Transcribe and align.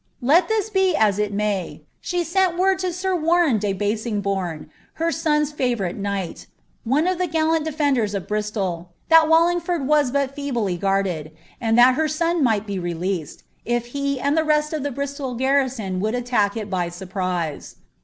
Let 0.23 0.47
this 0.47 0.71
be 0.71 0.95
as 0.95 1.19
it 1.19 1.31
may, 1.31 1.83
she 1.99 2.23
sent 2.23 2.57
word 2.57 2.79
to 2.79 2.91
Sir 2.91 3.15
Warren 3.15 3.59
de 3.59 3.71
Basingboume, 3.71 4.67
her 4.93 5.11
son's 5.11 5.51
favourite 5.51 5.95
knight, 5.95 6.47
one 6.83 7.05
of 7.05 7.19
the 7.19 7.27
gallant 7.27 7.65
defenders 7.65 8.15
of 8.15 8.25
Bnstol, 8.25 8.87
that 9.09 9.29
Wallingford 9.29 9.85
was 9.85 10.09
but 10.09 10.33
feebly 10.35 10.75
guarded, 10.75 11.29
and 11.61 11.77
that 11.77 11.93
her 11.93 12.07
son 12.07 12.43
might 12.43 12.65
be 12.65 12.79
released, 12.79 13.43
if 13.63 13.85
he 13.93 14.19
and 14.19 14.35
the 14.35 14.43
rest 14.43 14.73
of 14.73 14.81
the 14.81 14.89
Bristol 14.89 15.35
garrison 15.35 15.99
would 15.99 16.15
attack 16.15 16.57
ii 16.57 16.63
by 16.63 16.89
surprise. 16.89 17.75